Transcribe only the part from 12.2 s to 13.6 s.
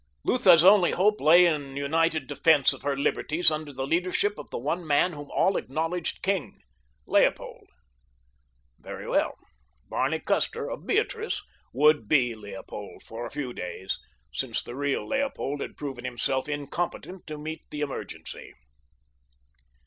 Leopold for a few